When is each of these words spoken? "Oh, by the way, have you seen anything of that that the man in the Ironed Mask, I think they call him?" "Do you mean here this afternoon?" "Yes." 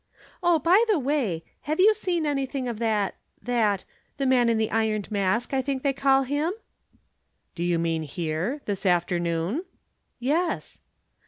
"Oh, 0.41 0.57
by 0.57 0.83
the 0.89 0.97
way, 0.97 1.43
have 1.69 1.79
you 1.79 1.93
seen 1.93 2.25
anything 2.25 2.67
of 2.67 2.79
that 2.79 3.17
that 3.39 3.83
the 4.17 4.25
man 4.25 4.49
in 4.49 4.57
the 4.57 4.71
Ironed 4.71 5.11
Mask, 5.11 5.53
I 5.53 5.61
think 5.61 5.83
they 5.83 5.93
call 5.93 6.23
him?" 6.23 6.53
"Do 7.53 7.61
you 7.63 7.77
mean 7.77 8.01
here 8.01 8.61
this 8.65 8.83
afternoon?" 8.87 9.63
"Yes." 10.17 10.81